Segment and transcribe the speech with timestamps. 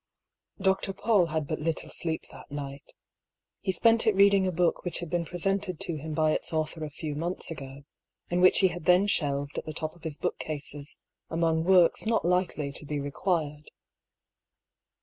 [0.59, 2.95] De, Paull had but little sleep that night.
[3.59, 6.83] He spent it reading a book which had been presented to him by its author
[6.83, 7.83] a few months ago,
[8.31, 10.97] and which he had then shelved at the top of his bookcases
[11.29, 13.69] among works not likely to be required.